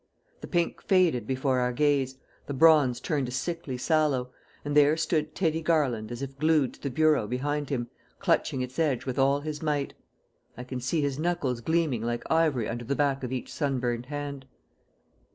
The 0.39 0.47
pink 0.47 0.81
faded 0.81 1.27
before 1.27 1.59
our 1.59 1.71
gaze, 1.71 2.17
the 2.47 2.55
bronze 2.55 2.99
turned 2.99 3.27
a 3.27 3.31
sickly 3.31 3.77
sallow; 3.77 4.31
and 4.65 4.75
there 4.75 4.97
stood 4.97 5.35
Teddy 5.35 5.61
Garland 5.61 6.11
as 6.11 6.23
if 6.23 6.39
glued 6.39 6.73
to 6.73 6.81
the 6.81 6.89
bureau 6.89 7.27
behind 7.27 7.69
him, 7.69 7.87
clutching 8.17 8.63
its 8.63 8.79
edge 8.79 9.05
with 9.05 9.19
all 9.19 9.41
his 9.41 9.61
might. 9.61 9.93
I 10.57 10.63
can 10.63 10.79
see 10.79 11.01
his 11.01 11.19
knuckles 11.19 11.61
gleaming 11.61 12.01
like 12.01 12.23
ivory 12.31 12.67
under 12.67 12.83
the 12.83 12.95
back 12.95 13.23
of 13.23 13.31
each 13.31 13.53
sunburnt 13.53 14.07
hand. 14.07 14.47